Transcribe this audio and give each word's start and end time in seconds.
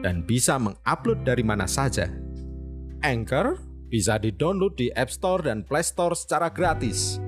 dan 0.00 0.24
bisa 0.24 0.56
mengupload 0.60 1.24
dari 1.24 1.44
mana 1.46 1.64
saja. 1.64 2.08
Anchor 3.04 3.60
bisa 3.86 4.18
di-download 4.18 4.74
di 4.74 4.88
App 4.92 5.12
Store 5.14 5.46
dan 5.46 5.62
Play 5.62 5.84
Store 5.86 6.12
secara 6.18 6.50
gratis. 6.50 7.22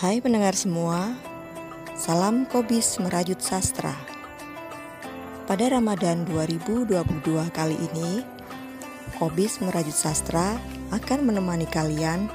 Hai 0.00 0.16
pendengar 0.24 0.56
semua, 0.56 1.12
salam 1.92 2.48
Kobis 2.48 2.96
Merajut 3.04 3.36
Sastra. 3.36 3.92
Pada 5.44 5.66
Ramadan 5.68 6.24
2022 6.24 6.88
kali 7.52 7.76
ini, 7.76 8.24
Kobis 9.20 9.60
Merajut 9.60 9.92
Sastra 9.92 10.56
akan 10.88 11.28
menemani 11.28 11.68
kalian 11.68 12.32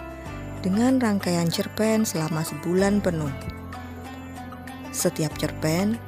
dengan 0.61 1.01
rangkaian 1.01 1.49
cerpen 1.49 2.05
selama 2.05 2.45
sebulan 2.45 3.01
penuh. 3.01 3.33
Setiap 4.95 5.35
cerpen 5.35 5.99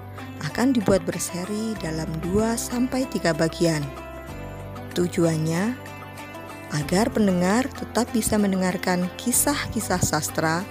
akan 0.47 0.71
dibuat 0.71 1.03
berseri 1.03 1.75
dalam 1.83 2.07
2-3 2.23 3.35
bagian. 3.35 3.83
Tujuannya 4.95 5.75
agar 6.71 7.11
pendengar 7.11 7.67
tetap 7.67 8.07
bisa 8.15 8.39
mendengarkan 8.39 9.11
kisah-kisah 9.19 9.99
sastra 9.99 10.63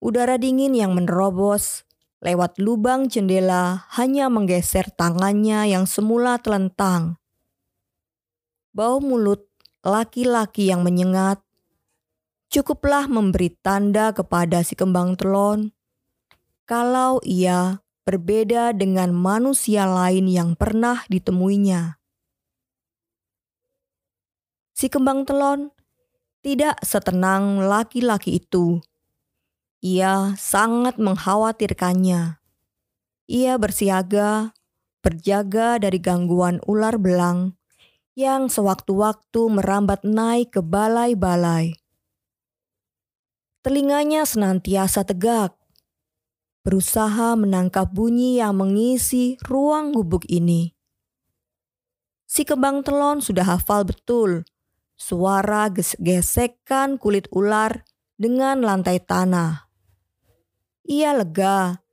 Udara 0.00 0.40
dingin 0.40 0.72
yang 0.72 0.96
menerobos 0.96 1.84
lewat 2.20 2.60
lubang 2.60 3.08
jendela 3.08 3.88
hanya 3.96 4.28
menggeser 4.28 4.92
tangannya 4.92 5.72
yang 5.72 5.88
semula 5.88 6.36
telentang. 6.36 7.16
Bau 8.76 9.00
mulut 9.00 9.48
laki-laki 9.80 10.68
yang 10.68 10.84
menyengat 10.84 11.40
cukuplah 12.52 13.08
memberi 13.08 13.56
tanda 13.64 14.12
kepada 14.12 14.60
si 14.60 14.76
kembang 14.76 15.16
telon 15.16 15.72
kalau 16.68 17.18
ia 17.24 17.80
berbeda 18.04 18.76
dengan 18.76 19.14
manusia 19.14 19.86
lain 19.88 20.26
yang 20.26 20.58
pernah 20.58 21.02
ditemuinya. 21.08 21.98
Si 24.76 24.86
kembang 24.88 25.24
telon 25.28 25.70
tidak 26.40 26.80
setenang 26.84 27.60
laki-laki 27.60 28.40
itu 28.40 28.80
ia 29.80 30.36
sangat 30.36 31.00
mengkhawatirkannya. 31.00 32.36
Ia 33.30 33.54
bersiaga, 33.56 34.52
berjaga 35.00 35.80
dari 35.80 35.96
gangguan 35.96 36.60
ular 36.68 37.00
belang 37.00 37.56
yang 38.12 38.52
sewaktu-waktu 38.52 39.40
merambat 39.48 40.04
naik 40.04 40.52
ke 40.52 40.60
balai-balai. 40.60 41.80
Telinganya 43.64 44.28
senantiasa 44.28 45.04
tegak, 45.04 45.56
berusaha 46.60 47.36
menangkap 47.36 47.88
bunyi 47.88 48.40
yang 48.40 48.60
mengisi 48.60 49.40
ruang 49.48 49.96
gubuk 49.96 50.28
ini. 50.28 50.76
Si 52.28 52.44
kembang 52.44 52.84
telon 52.84 53.24
sudah 53.24 53.56
hafal 53.56 53.88
betul 53.88 54.44
suara 55.00 55.72
gesekan 55.72 57.00
kulit 57.00 57.24
ular 57.32 57.88
dengan 58.20 58.60
lantai 58.60 59.00
tanah. 59.00 59.69
Ia 60.88 61.12
lega, 61.12 61.84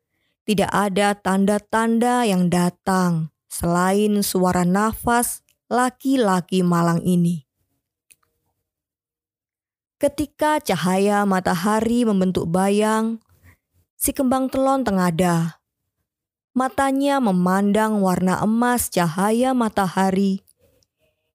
tidak 0.48 0.72
ada 0.72 1.12
tanda-tanda 1.18 2.24
yang 2.24 2.48
datang 2.48 3.34
selain 3.52 4.24
suara 4.24 4.64
nafas 4.64 5.44
laki-laki 5.68 6.64
malang 6.64 7.04
ini. 7.04 7.44
Ketika 9.98 10.62
cahaya 10.62 11.26
matahari 11.26 12.06
membentuk 12.06 12.46
bayang, 12.48 13.18
si 13.98 14.14
kembang 14.14 14.48
telon 14.48 14.86
tengada. 14.86 15.58
Matanya 16.54 17.18
memandang 17.22 18.02
warna 18.02 18.42
emas 18.42 18.90
cahaya 18.94 19.54
matahari 19.58 20.42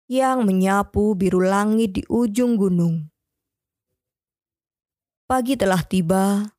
yang 0.06 0.46
menyapu 0.46 1.14
biru 1.18 1.42
langit 1.42 1.94
di 1.98 2.02
ujung 2.06 2.58
gunung. 2.58 3.06
Pagi 5.26 5.54
telah 5.54 5.82
tiba, 5.82 6.54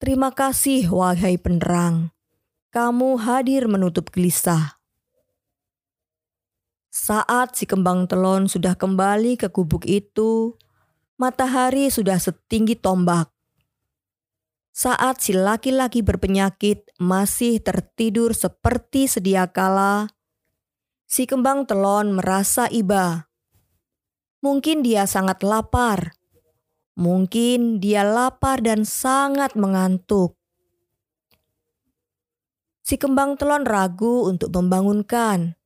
Terima 0.00 0.32
kasih, 0.32 0.88
wahai 0.88 1.36
penerang. 1.36 2.08
Kamu 2.72 3.20
hadir 3.20 3.68
menutup 3.68 4.08
gelisah. 4.08 4.80
Saat 6.88 7.60
si 7.60 7.68
kembang 7.68 8.08
telon 8.08 8.48
sudah 8.48 8.80
kembali 8.80 9.36
ke 9.36 9.52
gubuk 9.52 9.84
itu, 9.84 10.56
matahari 11.20 11.92
sudah 11.92 12.16
setinggi 12.16 12.80
tombak. 12.80 13.28
Saat 14.72 15.20
si 15.20 15.36
laki-laki 15.36 16.00
berpenyakit 16.00 16.96
masih 16.96 17.60
tertidur 17.60 18.32
seperti 18.32 19.04
sedia 19.04 19.52
kala, 19.52 20.08
si 21.04 21.28
kembang 21.28 21.68
telon 21.68 22.16
merasa 22.16 22.72
iba. 22.72 23.28
Mungkin 24.40 24.80
dia 24.80 25.04
sangat 25.04 25.44
lapar. 25.44 26.16
Mungkin 27.00 27.80
dia 27.80 28.04
lapar 28.04 28.60
dan 28.60 28.84
sangat 28.84 29.56
mengantuk. 29.56 30.36
Si 32.84 33.00
kembang 33.00 33.40
telon 33.40 33.64
ragu 33.64 34.28
untuk 34.28 34.52
membangunkan. 34.52 35.56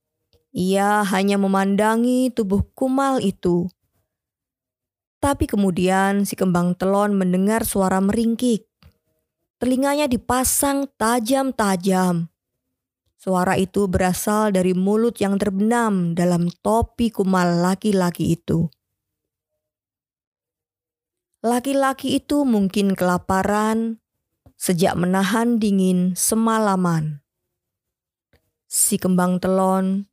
Ia 0.54 1.02
hanya 1.02 1.34
memandangi 1.34 2.30
tubuh 2.30 2.62
kumal 2.78 3.18
itu. 3.18 3.66
Tapi 5.18 5.50
kemudian 5.50 6.22
si 6.22 6.38
kembang 6.38 6.78
telon 6.78 7.18
mendengar 7.18 7.66
suara 7.66 7.98
meringkik. 7.98 8.70
Telinganya 9.58 10.06
dipasang 10.06 10.86
tajam-tajam. 10.94 12.30
Suara 13.18 13.58
itu 13.58 13.90
berasal 13.90 14.54
dari 14.54 14.70
mulut 14.70 15.18
yang 15.18 15.34
terbenam 15.34 16.14
dalam 16.14 16.46
topi 16.62 17.10
kumal 17.10 17.58
laki-laki 17.58 18.38
itu. 18.38 18.70
Laki-laki 21.44 22.16
itu 22.16 22.48
mungkin 22.48 22.96
kelaparan 22.96 24.00
sejak 24.56 24.96
menahan 24.96 25.60
dingin 25.60 26.16
semalaman. 26.16 27.20
Si 28.64 28.96
kembang 28.96 29.36
telon 29.36 30.08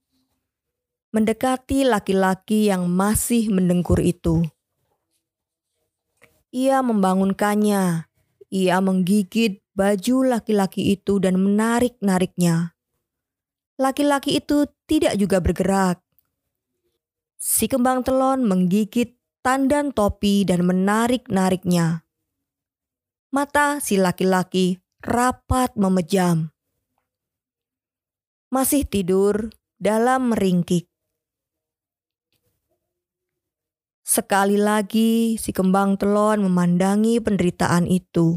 mendekati 1.15 1.87
laki-laki 1.87 2.67
yang 2.67 2.91
masih 2.91 3.47
mendengkur 3.47 4.03
itu. 4.03 4.43
Ia 6.51 6.83
membangunkannya. 6.83 8.11
Ia 8.51 8.77
menggigit 8.83 9.63
baju 9.71 10.35
laki-laki 10.35 10.99
itu 10.99 11.23
dan 11.23 11.39
menarik-nariknya 11.39 12.75
laki-laki 13.81 14.37
itu 14.37 14.69
tidak 14.85 15.17
juga 15.17 15.41
bergerak. 15.41 15.97
Si 17.41 17.65
kembang 17.65 18.05
telon 18.05 18.45
menggigit 18.45 19.17
tandan 19.41 19.89
topi 19.89 20.45
dan 20.45 20.61
menarik-nariknya. 20.61 22.05
Mata 23.33 23.81
si 23.81 23.97
laki-laki 23.97 24.77
rapat 25.01 25.73
memejam. 25.73 26.53
Masih 28.53 28.85
tidur 28.85 29.49
dalam 29.81 30.29
meringkik. 30.29 30.85
Sekali 34.05 34.59
lagi 34.59 35.39
si 35.39 35.49
kembang 35.55 35.97
telon 35.97 36.45
memandangi 36.45 37.17
penderitaan 37.23 37.87
itu. 37.87 38.35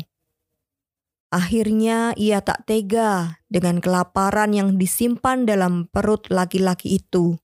Akhirnya 1.34 2.14
ia 2.14 2.38
tak 2.46 2.62
tega 2.70 3.42
dengan 3.50 3.82
kelaparan 3.82 4.54
yang 4.54 4.78
disimpan 4.78 5.42
dalam 5.42 5.90
perut 5.90 6.30
laki-laki 6.30 7.02
itu. 7.02 7.34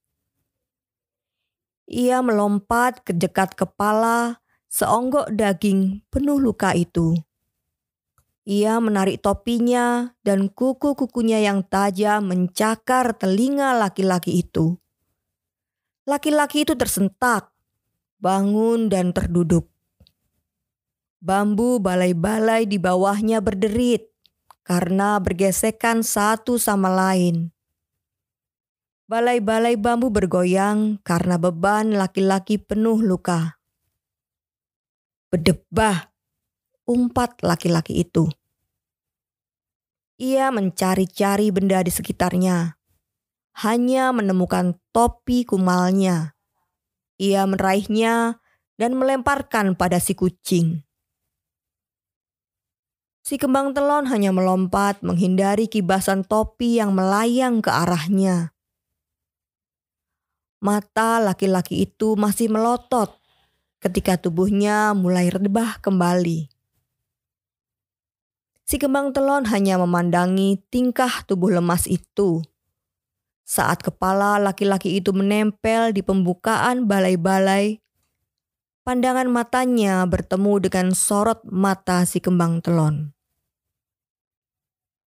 Ia 1.91 2.23
melompat 2.23 3.03
ke 3.03 3.11
dekat 3.11 3.59
kepala 3.59 4.39
seonggok 4.71 5.35
daging 5.35 6.07
penuh 6.07 6.39
luka 6.39 6.71
itu. 6.71 7.19
Ia 8.47 8.79
menarik 8.79 9.19
topinya 9.19 10.15
dan 10.23 10.47
kuku-kukunya 10.55 11.43
yang 11.43 11.67
tajam 11.67 12.31
mencakar 12.31 13.19
telinga 13.19 13.75
laki-laki 13.75 14.39
itu. 14.39 14.79
Laki-laki 16.07 16.63
itu 16.63 16.79
tersentak, 16.79 17.51
bangun 18.23 18.87
dan 18.87 19.11
terduduk. 19.11 19.67
Bambu 21.19 21.83
balai-balai 21.83 22.71
di 22.71 22.79
bawahnya 22.79 23.43
berderit 23.43 24.09
karena 24.63 25.19
bergesekan 25.19 26.07
satu 26.07 26.55
sama 26.55 26.87
lain. 26.87 27.51
Balai-balai 29.11 29.75
bambu 29.75 30.07
bergoyang 30.15 31.03
karena 31.03 31.35
beban 31.35 31.99
laki-laki 31.99 32.63
penuh 32.63 33.03
luka. 33.03 33.59
Bedebah, 35.35 36.15
umpat 36.87 37.43
laki-laki 37.43 38.07
itu. 38.07 38.31
Ia 40.23 40.55
mencari-cari 40.55 41.51
benda 41.51 41.83
di 41.83 41.91
sekitarnya, 41.91 42.79
hanya 43.67 44.15
menemukan 44.15 44.79
topi 44.95 45.43
kumalnya. 45.43 46.39
Ia 47.19 47.51
meraihnya 47.51 48.39
dan 48.79 48.95
melemparkan 48.95 49.75
pada 49.75 49.99
si 49.99 50.15
kucing. 50.15 50.87
Si 53.27 53.35
kembang 53.43 53.75
telon 53.75 54.07
hanya 54.07 54.31
melompat 54.31 55.03
menghindari 55.03 55.67
kibasan 55.67 56.23
topi 56.23 56.79
yang 56.79 56.95
melayang 56.95 57.59
ke 57.59 57.75
arahnya. 57.75 58.55
Mata 60.61 61.17
laki-laki 61.17 61.89
itu 61.89 62.21
masih 62.21 62.53
melotot 62.53 63.17
ketika 63.81 64.21
tubuhnya 64.21 64.93
mulai 64.93 65.33
rebah 65.33 65.81
kembali. 65.81 66.53
Si 68.69 68.77
kembang 68.79 69.11
telon 69.11 69.49
hanya 69.51 69.81
memandangi 69.81 70.61
tingkah 70.69 71.25
tubuh 71.25 71.51
lemas 71.51 71.89
itu. 71.89 72.45
Saat 73.43 73.83
kepala 73.83 74.39
laki-laki 74.39 75.01
itu 75.01 75.11
menempel 75.11 75.91
di 75.91 76.07
pembukaan 76.07 76.87
balai-balai, 76.87 77.83
pandangan 78.87 79.27
matanya 79.27 80.07
bertemu 80.07 80.71
dengan 80.71 80.95
sorot 80.95 81.43
mata 81.51 82.07
si 82.07 82.23
kembang 82.23 82.63
telon. 82.63 83.11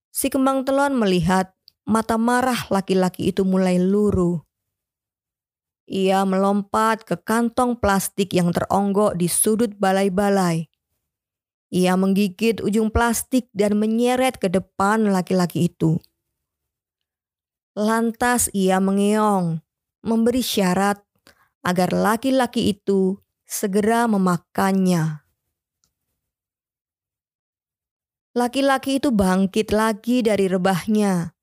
Si 0.09 0.33
kembang 0.33 0.65
telon 0.65 0.97
melihat 0.97 1.53
mata 1.85 2.17
marah 2.17 2.65
laki-laki 2.73 3.29
itu 3.29 3.45
mulai 3.45 3.77
luruh. 3.77 4.41
Ia 5.89 6.27
melompat 6.27 7.07
ke 7.07 7.17
kantong 7.17 7.79
plastik 7.79 8.35
yang 8.35 8.53
teronggok 8.53 9.17
di 9.17 9.25
sudut 9.25 9.73
balai-balai. 9.77 10.69
Ia 11.71 11.95
menggigit 11.95 12.59
ujung 12.59 12.91
plastik 12.91 13.47
dan 13.55 13.79
menyeret 13.79 14.35
ke 14.35 14.51
depan 14.51 15.07
laki-laki 15.07 15.71
itu. 15.71 15.95
Lantas 17.71 18.51
ia 18.51 18.83
mengeong, 18.83 19.63
memberi 20.03 20.43
syarat 20.43 20.99
agar 21.63 21.95
laki-laki 21.95 22.75
itu 22.75 23.15
segera 23.47 24.03
memakannya. 24.11 25.23
Laki-laki 28.31 28.99
itu 28.99 29.11
bangkit 29.11 29.75
lagi 29.75 30.23
dari 30.23 30.47
rebahnya. 30.47 31.35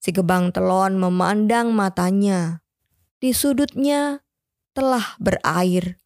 Si 0.00 0.08
kebang 0.08 0.56
telon 0.56 0.96
memandang 0.96 1.68
matanya. 1.72 2.64
Di 3.18 3.34
sudutnya 3.34 4.22
telah 4.78 5.18
berair. 5.18 5.98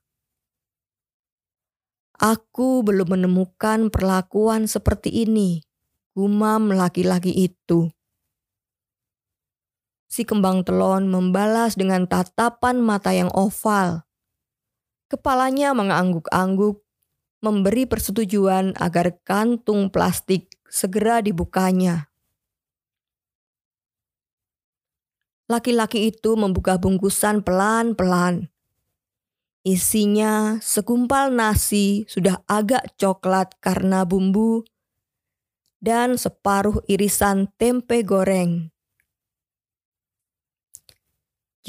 Aku 2.17 2.81
belum 2.81 3.19
menemukan 3.19 3.93
perlakuan 3.93 4.65
seperti 4.65 5.29
ini, 5.29 5.61
gumam 6.17 6.73
laki-laki 6.73 7.35
itu. 7.35 7.93
Si 10.09 10.25
kembang 10.25 10.65
telon 10.65 11.13
membalas 11.13 11.77
dengan 11.77 12.09
tatapan 12.09 12.81
mata 12.81 13.13
yang 13.13 13.29
oval. 13.37 14.09
Kepalanya 15.13 15.77
mengangguk-angguk, 15.77 16.81
memberi 17.45 17.85
persetujuan 17.85 18.73
agar 18.81 19.21
kantung 19.21 19.93
plastik 19.93 20.49
segera 20.65 21.21
dibukanya. 21.21 22.12
Laki-laki 25.53 26.09
itu 26.09 26.33
membuka 26.33 26.81
bungkusan 26.81 27.45
pelan-pelan. 27.45 28.49
Isinya 29.69 30.57
segumpal 30.65 31.29
nasi 31.29 32.09
sudah 32.09 32.41
agak 32.49 32.97
coklat 32.97 33.61
karena 33.61 34.09
bumbu 34.09 34.65
dan 35.77 36.17
separuh 36.17 36.81
irisan 36.89 37.53
tempe 37.61 38.01
goreng. 38.01 38.73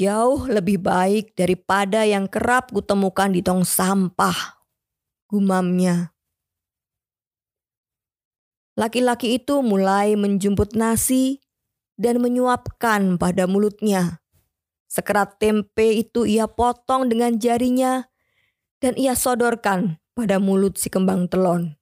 Jauh 0.00 0.48
lebih 0.48 0.80
baik 0.80 1.36
daripada 1.36 2.08
yang 2.08 2.24
kerap 2.24 2.72
kutemukan 2.72 3.36
di 3.36 3.44
tong 3.44 3.68
sampah, 3.68 4.64
gumamnya. 5.28 6.16
Laki-laki 8.80 9.36
itu 9.36 9.60
mulai 9.60 10.16
menjemput 10.16 10.72
nasi 10.72 11.43
dan 11.94 12.22
menyuapkan 12.22 13.16
pada 13.18 13.44
mulutnya. 13.48 14.22
Sekerat 14.86 15.42
tempe 15.42 15.90
itu 15.98 16.22
ia 16.24 16.46
potong 16.46 17.10
dengan 17.10 17.34
jarinya 17.34 18.06
dan 18.78 18.94
ia 18.94 19.18
sodorkan 19.18 19.98
pada 20.14 20.38
mulut 20.38 20.78
si 20.78 20.86
kembang 20.86 21.26
telon. 21.26 21.74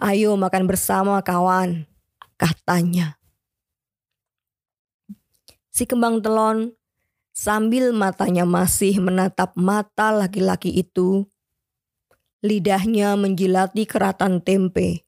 Ayo 0.00 0.34
makan 0.34 0.64
bersama 0.64 1.20
kawan, 1.20 1.84
katanya 2.40 3.20
si 5.80 5.88
kembang 5.88 6.20
telon 6.20 6.76
sambil 7.32 7.94
matanya 7.96 8.44
masih 8.44 9.00
menatap 9.00 9.56
mata 9.56 10.12
laki-laki 10.12 10.68
itu. 10.68 11.24
Lidahnya 12.44 13.20
menjilati 13.20 13.84
keratan 13.84 14.40
tempe, 14.40 15.04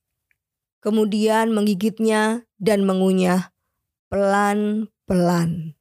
kemudian 0.85 1.49
menggigitnya 1.53 2.45
dan 2.63 2.87
mengunyah 2.87 3.51
pelan-pelan. 4.07 5.75